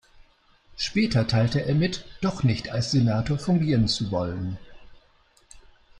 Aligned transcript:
Später 0.77 1.27
teilte 1.27 1.63
er 1.63 1.75
mit, 1.75 2.05
doch 2.21 2.41
nicht 2.41 2.69
als 2.71 2.89
Senator 2.89 3.37
fungieren 3.37 3.87
zu 3.87 4.09
wollen. 4.09 4.57